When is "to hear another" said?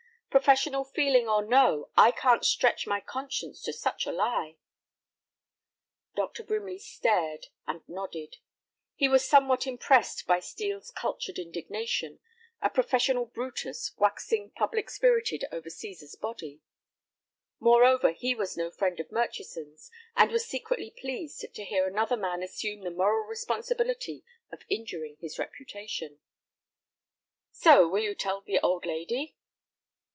21.53-22.15